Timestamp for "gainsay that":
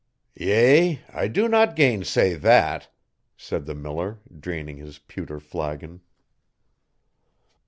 1.75-2.89